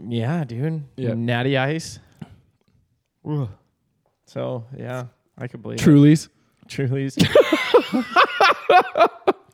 [0.02, 0.82] Yeah, dude.
[0.96, 1.14] Yeah.
[1.14, 1.98] Natty Ice.
[3.28, 3.48] Ugh.
[4.26, 6.26] So yeah, I could believe Truly's.
[6.26, 6.30] it.
[6.70, 7.16] Truly's.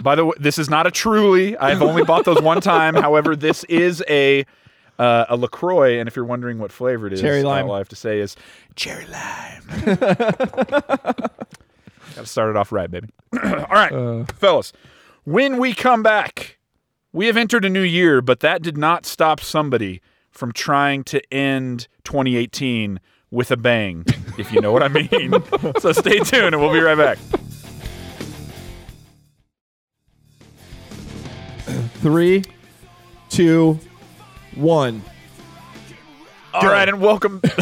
[0.03, 1.57] By the way, this is not a Truly.
[1.57, 2.95] I've only bought those one time.
[3.03, 4.47] However, this is a
[4.99, 7.67] uh, a Lacroix, and if you're wondering what flavor it is, Cherry lime.
[7.67, 8.37] all I have to say is
[8.77, 9.63] cherry lime.
[12.15, 13.09] Got to start it off right, baby.
[13.43, 14.73] all right, fellas.
[15.25, 16.59] When we come back,
[17.13, 20.01] we have entered a new year, but that did not stop somebody
[20.31, 24.05] from trying to end 2018 with a bang,
[24.39, 25.35] if you know what I mean.
[25.81, 27.19] so stay tuned, and we'll be right back.
[32.01, 32.45] Three,
[33.29, 33.79] two,
[34.55, 35.03] one.
[36.55, 37.41] All right, and welcome.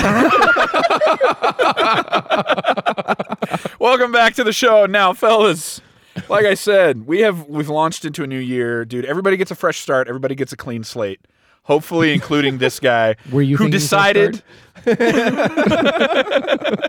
[3.78, 4.86] welcome back to the show.
[4.86, 5.80] Now, fellas,
[6.28, 9.04] like I said, we have we've launched into a new year, dude.
[9.04, 10.08] Everybody gets a fresh start.
[10.08, 11.20] Everybody gets a clean slate.
[11.64, 14.42] Hopefully, including this guy Were you who thinking fresh decided,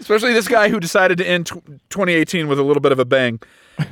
[0.00, 3.04] especially this guy who decided to end tw 2018 with a little bit of a
[3.04, 3.40] bang.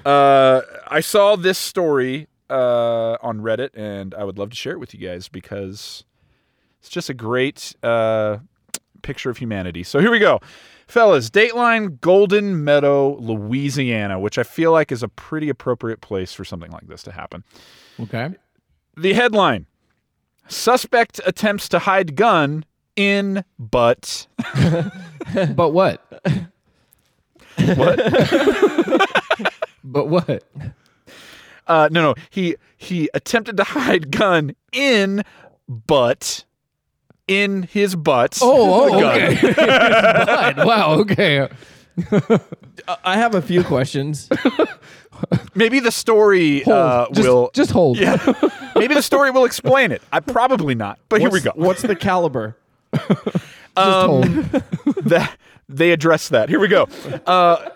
[0.05, 4.79] Uh, I saw this story uh, on Reddit, and I would love to share it
[4.79, 6.05] with you guys because
[6.81, 8.39] it's just a great uh,
[9.03, 9.83] picture of humanity.
[9.83, 10.41] So here we go.
[10.87, 16.45] Fellas, Dateline Golden Meadow, Louisiana, which I feel like is a pretty appropriate place for
[16.45, 17.43] something like this to happen.
[18.01, 18.31] Okay.
[18.97, 19.67] The headline
[20.49, 22.65] Suspect attempts to hide gun
[22.97, 24.27] in but.
[25.55, 26.01] But what?
[27.59, 27.99] What?
[29.85, 30.43] But what?
[31.67, 32.15] Uh, no, no.
[32.31, 35.23] He he attempted to hide gun in
[35.69, 36.45] butt.
[37.29, 38.39] In his butt.
[38.41, 39.21] Oh, oh Gun.
[39.21, 39.53] okay.
[40.57, 41.49] But, wow, okay.
[43.05, 44.29] I have a few questions.
[45.55, 46.77] Maybe the story Hold.
[46.77, 47.51] uh, just, will.
[47.53, 47.99] just hold.
[47.99, 48.17] yeah.
[48.77, 50.03] Maybe the story will explain it.
[50.13, 50.99] I probably not.
[51.09, 51.51] But here we go.
[51.57, 52.57] What's the caliber?
[52.97, 54.51] Just Um,
[55.05, 55.37] that
[55.69, 56.49] they address that.
[56.49, 56.89] Here we go.
[57.27, 57.69] Uh,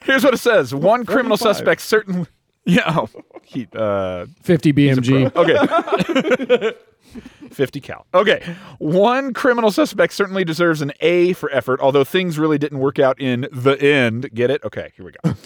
[0.00, 1.56] here's what it says: One criminal 45.
[1.56, 2.26] suspect certainly.
[2.64, 2.82] Yeah.
[2.86, 3.08] Oh,
[3.42, 5.34] he, uh, 50 BMG.
[5.34, 6.72] okay.
[7.50, 8.06] 50 cal.
[8.14, 8.54] Okay.
[8.78, 13.20] One criminal suspect certainly deserves an A for effort, although things really didn't work out
[13.20, 14.32] in the end.
[14.32, 14.62] Get it?
[14.62, 15.30] Okay, here we go.
[15.30, 15.36] It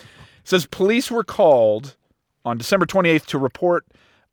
[0.44, 1.96] says police were called
[2.44, 3.86] on December 28th to report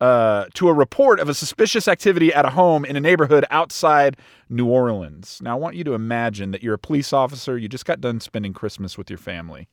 [0.04, 4.18] uh, to a report of a suspicious activity at a home in a neighborhood outside
[4.50, 5.40] New Orleans.
[5.42, 7.56] Now, I want you to imagine that you're a police officer.
[7.56, 9.66] You just got done spending Christmas with your family.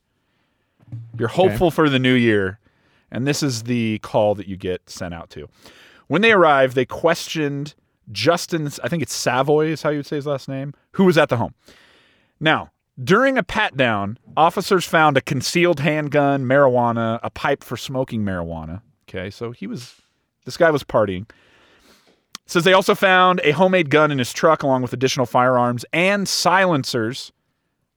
[1.18, 2.58] You're hopeful for the new year,
[3.10, 5.50] and this is the call that you get sent out to.
[6.06, 7.74] When they arrived, they questioned
[8.10, 11.18] Justin, I think it's Savoy is how you would say his last name, who was
[11.18, 11.54] at the home.
[12.40, 12.70] Now,
[13.02, 18.80] during a pat down, officers found a concealed handgun, marijuana, a pipe for smoking marijuana.
[19.08, 20.00] Okay, so he was,
[20.44, 21.28] this guy was partying.
[22.46, 26.28] Says they also found a homemade gun in his truck along with additional firearms and
[26.28, 27.32] silencers.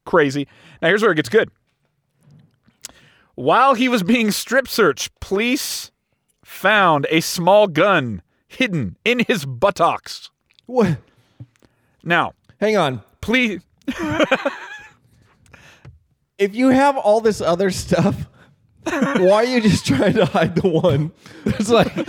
[0.05, 0.47] Crazy.
[0.81, 1.49] Now, here's where it gets good.
[3.33, 5.91] While he was being strip searched, police
[6.43, 10.29] found a small gun hidden in his buttocks.
[10.67, 10.99] What?
[12.03, 13.01] Now, Hang on.
[13.21, 13.61] please.
[16.37, 18.27] If you have all this other stuff,
[18.85, 21.11] why are you just trying to hide the one?
[21.45, 21.93] It's like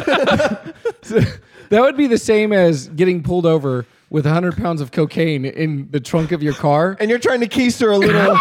[1.69, 5.89] that would be the same as getting pulled over with 100 pounds of cocaine in
[5.91, 6.97] the trunk of your car.
[7.01, 8.39] And you're trying to keister a little.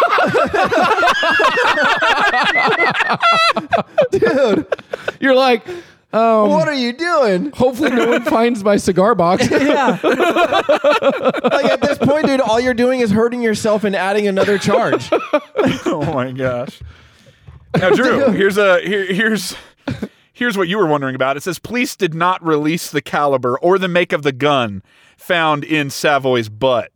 [4.11, 4.67] Dude,
[5.19, 5.67] You're like,
[6.13, 7.51] um, what are you doing?
[7.51, 9.49] hopefully no one finds my cigar box.
[9.51, 9.97] Yeah.
[10.03, 15.09] like at this point, dude, all you're doing is hurting yourself and adding another charge.
[15.85, 16.79] oh my gosh.
[17.77, 19.55] Now, Drew, here's a here, here's
[20.33, 21.37] here's what you were wondering about.
[21.37, 24.83] It says police did not release the caliber or the make of the gun
[25.17, 26.91] found in Savoy's butt.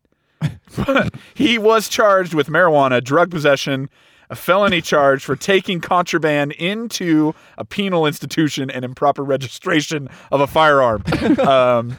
[0.75, 3.89] But he was charged with marijuana, drug possession,
[4.29, 10.47] a felony charge for taking contraband into a penal institution, and improper registration of a
[10.47, 11.03] firearm.
[11.39, 11.97] Um,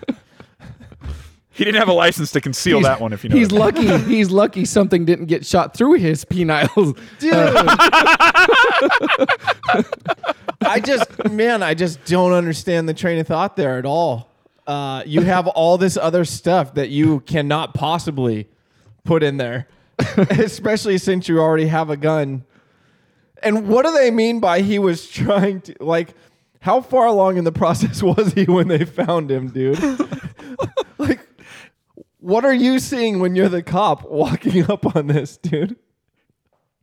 [1.61, 3.13] he didn't have a license to conceal He's- that one.
[3.13, 3.91] If you know, he's what I mean.
[3.91, 4.05] lucky.
[4.17, 6.97] He's lucky something didn't get shot through his penile.
[7.19, 7.33] Dude.
[10.63, 14.31] I just, man, I just don't understand the train of thought there at all.
[14.67, 18.49] Uh, you have all this other stuff that you cannot possibly
[19.05, 19.69] put in there,
[20.17, 22.45] especially since you already have a gun.
[23.43, 26.15] And what do they mean by he was trying to, like,
[26.61, 29.79] how far along in the process was he when they found him, dude?
[32.21, 35.77] Like, what are you seeing when you're the cop walking up on this, dude?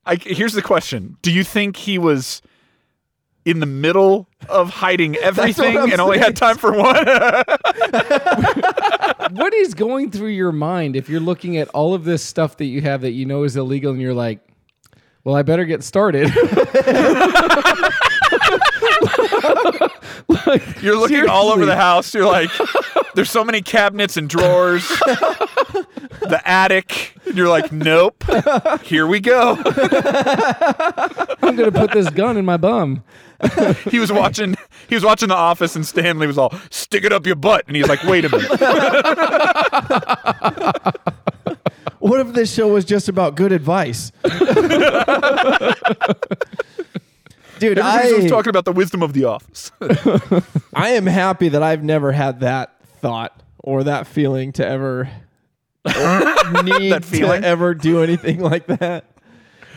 [0.06, 2.42] I, here's the question: Do you think he was
[3.46, 7.06] in the middle of hiding everything I'm and only had time for one?
[9.36, 12.66] what is going through your mind if you're looking at all of this stuff that
[12.66, 14.40] you have that you know is illegal and you're like,
[15.24, 16.32] well, I better get started.
[20.82, 22.14] You're looking all over the house.
[22.14, 22.50] You're like,
[23.16, 24.88] there's so many cabinets and drawers.
[24.88, 27.14] the attic.
[27.26, 28.24] And you're like, nope.
[28.84, 29.56] Here we go.
[31.42, 33.04] I'm going to put this gun in my bum.
[33.92, 34.56] He was watching.
[34.90, 37.76] He was watching The Office, and Stanley was all, "Stick it up your butt," and
[37.76, 38.50] he's like, "Wait a minute."
[42.00, 44.12] What if this show was just about good advice?
[47.60, 49.72] Dude, Everybody was talking about the wisdom of The Office.
[50.74, 55.10] I am happy that I've never had that thought or that feeling to ever
[55.86, 57.42] need That feeling?
[57.42, 59.06] to ever do anything like that.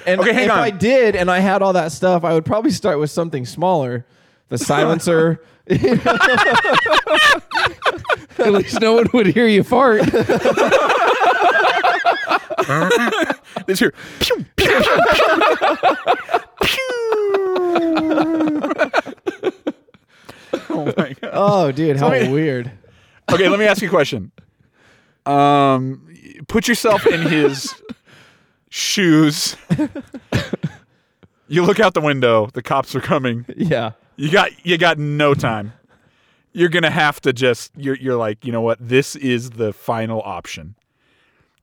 [0.06, 0.58] And Okay, hang if on.
[0.58, 4.06] I did and I had all that stuff, I would probably start with something smaller.
[4.48, 5.40] The silencer.
[5.70, 5.80] At
[8.52, 10.02] least no one would hear you fart.
[13.66, 13.92] This here.
[14.20, 14.82] Pew, pew, pew.
[14.82, 16.40] Pew.
[21.40, 21.74] Oh my god.
[21.76, 22.70] dude, how me- weird.
[23.32, 24.32] Okay, let me ask you a question.
[25.26, 26.06] Um,
[26.48, 27.74] put yourself in his
[28.70, 29.56] shoes.
[31.48, 32.48] You look out the window.
[32.52, 33.44] The cops are coming.
[33.56, 33.92] Yeah.
[34.16, 35.72] You got you got no time.
[36.52, 40.20] You're gonna have to just you're you're like you know what this is the final
[40.22, 40.74] option.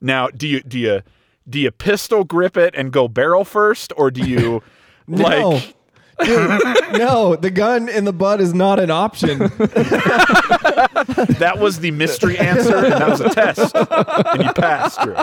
[0.02, 1.02] Now do you do you
[1.50, 4.62] do you pistol grip it and go barrel first or do you
[5.08, 5.24] No.
[5.24, 5.74] like Dude,
[6.98, 9.38] no, the gun in the butt is not an option.
[11.38, 15.16] that was the mystery answer and that was a test and you passed Drew.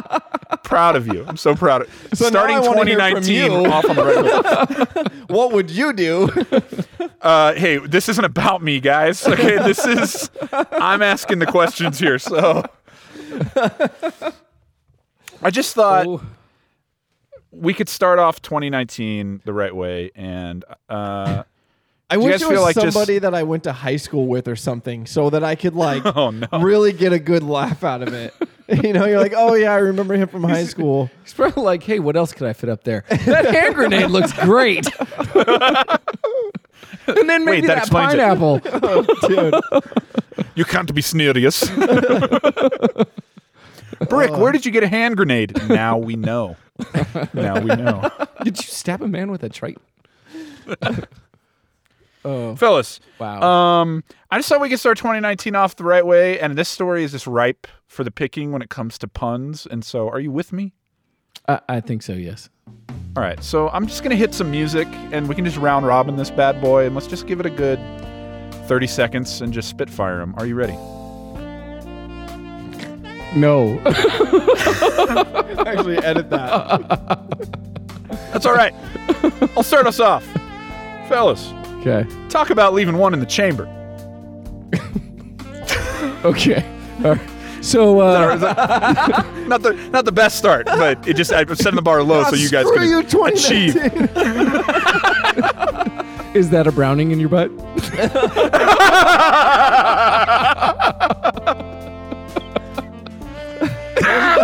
[0.63, 1.25] Proud of you.
[1.27, 4.97] I'm so proud of So Starting I wanna hear from 2019 off on the right
[4.97, 5.13] foot.
[5.31, 6.31] what would you do?
[7.21, 9.27] Uh, hey, this isn't about me, guys.
[9.27, 12.19] Okay, this is I'm asking the questions here.
[12.21, 12.63] So
[15.43, 16.23] I just thought Oh,
[17.55, 21.43] we could start off 2019 the right way, and uh,
[22.11, 24.49] I wish guys it was like just- somebody that I went to high school with
[24.49, 28.03] or something, so that I could like oh no, really get a good laugh out
[28.03, 28.35] of it.
[28.83, 31.11] you know, you're like, oh yeah, I remember him from high school.
[31.23, 33.05] he's probably like, hey, what else could I fit up there?
[33.11, 34.87] That hand grenade looks great.
[37.07, 38.19] and then maybe that that, explains it.
[38.19, 38.61] pineapple.
[39.29, 39.55] Dude,
[40.55, 41.71] you can't be serious.
[44.09, 45.57] Brick, where did you get a hand grenade?
[45.69, 46.57] Now we know.
[47.35, 48.11] now we know,
[48.43, 49.83] Did you stab a man with a Triton?
[52.25, 53.01] oh, fellas.
[53.19, 53.43] wow.
[53.43, 57.05] Um, I just thought we could start 2019 off the right way, and this story
[57.05, 59.67] is just ripe for the picking when it comes to puns.
[59.67, 60.73] And so, are you with me?
[61.49, 62.49] I, I think so, yes.
[63.17, 66.17] All right, so I'm just gonna hit some music, and we can just round robin
[66.17, 67.79] this bad boy, and let's just give it a good
[68.67, 70.35] 30 seconds and just spitfire him.
[70.37, 70.77] Are you ready?
[73.35, 73.79] No.
[75.67, 77.59] actually edit that.
[78.33, 78.73] That's all right.
[79.57, 80.25] I'll start us off,
[81.09, 81.53] fellas.
[81.81, 82.07] okay.
[82.29, 83.69] Talk about leaving one in the chamber.
[86.25, 86.65] Okay.
[87.05, 87.31] All right.
[87.61, 88.37] So, uh,
[89.47, 92.35] Not the not the best start, but it just I'm setting the bar low so
[92.35, 93.77] you guys can you, achieve.
[96.35, 97.51] is that a browning in your butt?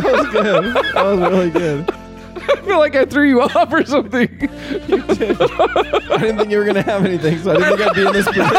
[0.01, 0.65] That was good.
[0.95, 1.91] That was really good.
[2.37, 4.29] I feel like I threw you off or something.
[4.43, 4.47] I
[4.87, 8.27] didn't think you were gonna have anything, so I didn't think I'd be in this
[8.27, 8.55] position.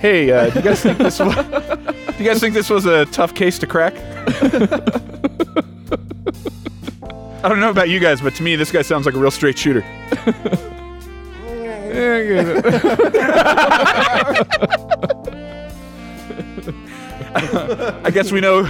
[0.00, 1.34] Hey, uh, do you guys think this was?
[1.34, 1.42] Do
[2.18, 3.94] you guys think this was a tough case to crack?
[7.42, 9.30] I don't know about you guys, but to me, this guy sounds like a real
[9.30, 9.82] straight shooter.
[17.34, 18.64] I guess we know.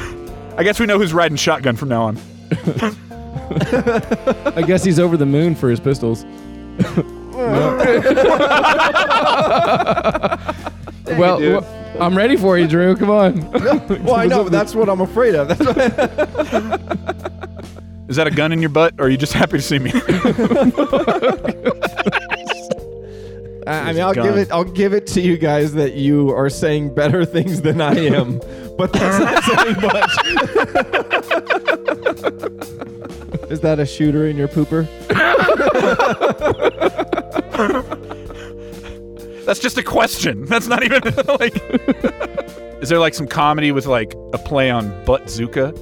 [0.56, 2.18] I guess we know who's riding shotgun from now on.
[4.56, 6.24] I guess he's over the moon for his pistols.
[11.06, 11.62] well, dude.
[11.62, 11.66] wh-
[12.00, 12.96] I'm ready for you, Drew.
[12.96, 13.50] Come on.
[14.04, 15.48] Well, I know, but that's what I'm afraid of.
[15.48, 15.76] That's what
[18.08, 19.92] Is that a gun in your butt, or are you just happy to see me?
[23.66, 24.50] I mean, I'll give it.
[24.52, 28.38] I'll give it to you guys that you are saying better things than I am,
[28.76, 30.10] but that's not saying much.
[33.50, 34.88] Is that a shooter in your pooper?
[39.44, 40.46] That's just a question.
[40.46, 41.02] That's not even
[41.38, 41.54] like.
[42.82, 45.72] Is there like some comedy with like a play on butt zuka?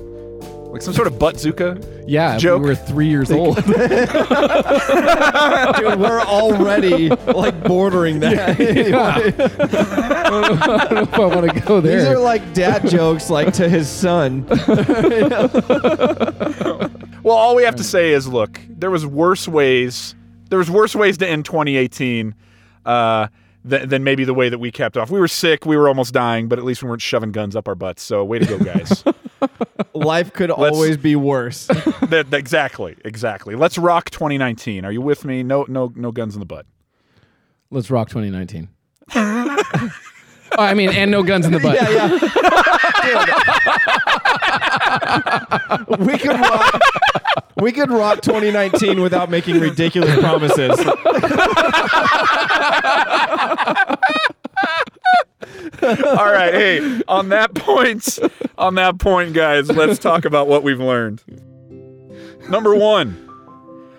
[0.73, 2.03] Like some sort of butt zuka?
[2.07, 2.63] Yeah, if Joke.
[2.63, 3.57] we were three years old.
[3.67, 4.07] Dude, we're
[6.23, 8.59] already like bordering that.
[8.59, 10.59] Anyway, I don't
[10.91, 11.99] know if I want to go there.
[11.99, 14.47] These are like dad jokes, like to his son.
[17.25, 20.17] Well, all we have to say is, look, there was worse ways.
[20.49, 22.35] There was worse ways to end 2018
[22.85, 23.29] uh,
[23.69, 25.09] th- than maybe the way that we capped off.
[25.09, 25.65] We were sick.
[25.65, 28.03] We were almost dying, but at least we weren't shoving guns up our butts.
[28.03, 29.05] So, way to go, guys.
[29.95, 31.67] Life could always be worse.
[31.67, 33.55] That- that- exactly, exactly.
[33.55, 34.85] Let's rock 2019.
[34.85, 35.43] Are you with me?
[35.43, 36.67] No, no, no guns in the butt.
[37.71, 38.69] Let's rock 2019.
[39.15, 39.91] oh,
[40.59, 41.77] I mean, and no guns in the butt.
[41.77, 42.19] Yeah, yeah.
[45.99, 46.81] We could rock.
[47.57, 50.79] We could rock 2019 without making ridiculous promises.
[55.83, 58.19] All right, hey, on that point,
[58.59, 61.23] on that point, guys, let's talk about what we've learned.
[62.49, 63.19] Number one,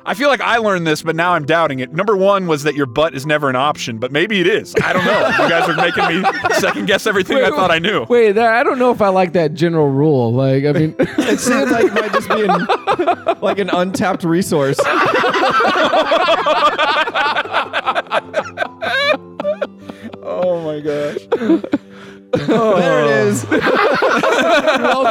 [0.05, 1.93] I feel like I learned this, but now I'm doubting it.
[1.93, 4.75] Number one was that your butt is never an option, but maybe it is.
[4.83, 5.27] I don't know.
[5.29, 8.05] You guys are making me second guess everything I thought I knew.
[8.09, 10.33] Wait, that, I don't know if I like that general rule.
[10.33, 14.77] Like, I mean, It seems like it might just be an, like an untapped resource.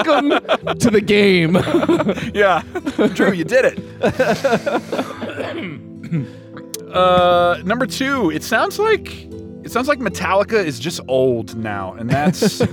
[0.06, 1.56] welcome to the game.
[2.34, 2.62] Yeah,
[3.14, 3.78] Drew, you did it.
[6.94, 9.24] uh, number two, it sounds like
[9.64, 12.60] it sounds like Metallica is just old now, and that's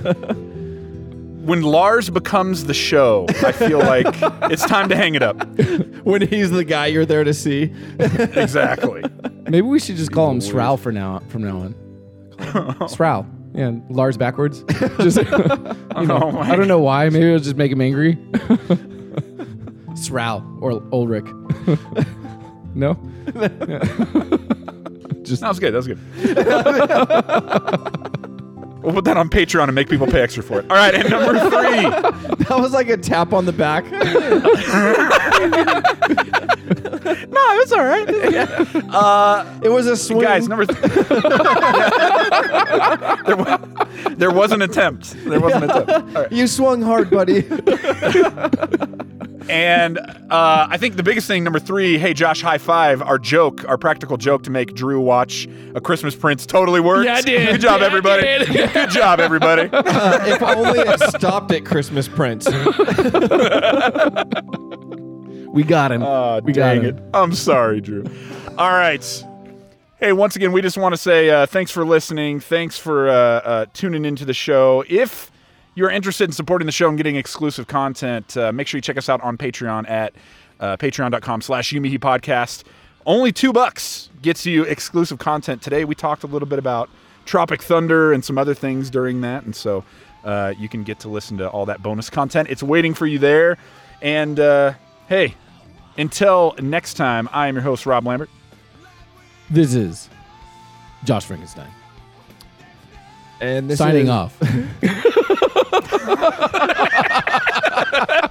[1.44, 3.26] when Lars becomes the show.
[3.44, 4.06] I feel like
[4.50, 5.36] it's time to hang it up.
[6.04, 7.74] When he's the guy you're there to see.
[7.98, 9.02] Exactly.
[9.42, 11.20] Maybe we should just call him Srow for now.
[11.28, 13.26] From now on, Srow.
[13.54, 14.62] Yeah, Lars backwards.
[14.98, 15.26] Just, you
[15.96, 17.08] oh know, Oh my I don't know why.
[17.08, 18.14] Maybe it'll just make him angry.
[19.96, 21.26] Sral or Ulrich.
[22.74, 22.94] no.
[25.30, 25.72] That was good.
[25.72, 25.98] That was good.
[28.82, 30.70] we'll put that on Patreon and make people pay extra for it.
[30.70, 31.82] All right, and number three.
[32.44, 33.84] That was like a tap on the back.
[37.30, 38.08] No, it was all right.
[39.64, 40.20] It was a swing.
[40.20, 40.78] Guys, number th-
[43.26, 43.58] there, was,
[44.16, 45.12] there was an attempt.
[45.24, 45.90] There was an attempt.
[45.90, 46.30] All right.
[46.32, 47.44] you swung hard, buddy.
[49.48, 53.02] And uh, I think the biggest thing, number three, hey Josh, high five.
[53.02, 57.06] Our joke, our practical joke to make Drew watch a Christmas Prince totally worked.
[57.06, 57.48] Yeah, I did.
[57.52, 58.22] Good job, Yeah, I everybody.
[58.22, 58.72] did.
[58.72, 59.68] Good job, everybody.
[59.72, 62.46] if only it stopped at Christmas Prince.
[65.52, 66.02] We got him.
[66.02, 66.84] Oh, we got him.
[66.84, 67.02] it.
[67.12, 68.04] I'm sorry, Drew.
[68.56, 69.24] All right.
[69.98, 72.40] Hey, once again, we just want to say uh, thanks for listening.
[72.40, 74.84] Thanks for uh, uh, tuning into the show.
[74.88, 75.30] If
[75.74, 78.96] you're interested in supporting the show and getting exclusive content, uh, make sure you check
[78.96, 80.14] us out on Patreon at
[80.60, 82.64] uh, patreon.com slash Yumihi Podcast.
[83.04, 85.62] Only two bucks gets you exclusive content.
[85.62, 86.88] Today, we talked a little bit about
[87.24, 89.44] Tropic Thunder and some other things during that.
[89.44, 89.84] And so
[90.24, 92.48] uh, you can get to listen to all that bonus content.
[92.50, 93.58] It's waiting for you there.
[94.02, 94.74] And uh,
[95.10, 95.34] hey,
[95.98, 98.30] until next time, I am your host, Rob Lambert.
[99.50, 100.08] This is
[101.04, 101.68] Josh Frankenstein
[103.40, 104.38] And this signing is- off.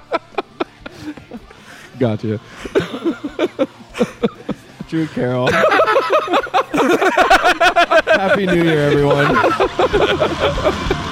[1.98, 2.40] gotcha.
[4.88, 5.50] Drew Carroll.
[8.12, 9.36] Happy New Year, everyone.